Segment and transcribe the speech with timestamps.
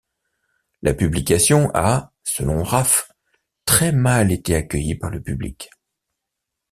[0.81, 3.11] La publication a, selon Raf,
[3.65, 5.69] très mal été accueillie par le public.